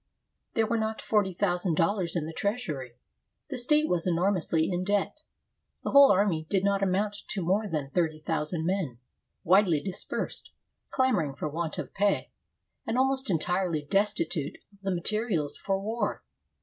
[0.55, 2.95] There were not forty thousand dollars in the treasury;
[3.51, 5.21] the state was enor mously in debt;
[5.83, 8.97] the whole army did not amount to more than thirty thousand men,
[9.43, 10.49] widely dispersed,
[10.89, 12.31] clamoring for want of pay,
[12.87, 16.23] and almost entirely destitute of the materials for war.